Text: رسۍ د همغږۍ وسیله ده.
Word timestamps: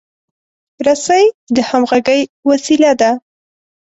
رسۍ 0.85 1.25
د 1.55 1.57
همغږۍ 1.69 2.21
وسیله 2.49 2.91
ده. 3.01 3.11